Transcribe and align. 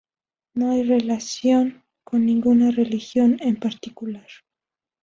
No 0.55 0.71
hay 0.71 0.81
relación 0.81 1.83
con 2.03 2.25
ninguna 2.25 2.71
religión 2.71 3.37
en 3.39 3.57
particular. 3.59 4.25